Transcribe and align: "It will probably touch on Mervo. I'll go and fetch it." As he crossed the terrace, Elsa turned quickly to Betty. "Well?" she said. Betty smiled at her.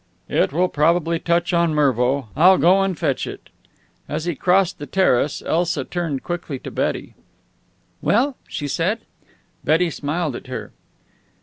"It 0.29 0.51
will 0.51 0.67
probably 0.67 1.19
touch 1.19 1.53
on 1.53 1.75
Mervo. 1.75 2.29
I'll 2.35 2.57
go 2.57 2.81
and 2.81 2.97
fetch 2.97 3.27
it." 3.27 3.51
As 4.09 4.25
he 4.25 4.33
crossed 4.33 4.79
the 4.79 4.87
terrace, 4.87 5.43
Elsa 5.45 5.83
turned 5.83 6.23
quickly 6.23 6.57
to 6.57 6.71
Betty. 6.71 7.13
"Well?" 8.01 8.35
she 8.47 8.67
said. 8.67 9.01
Betty 9.63 9.91
smiled 9.91 10.35
at 10.35 10.47
her. 10.47 10.71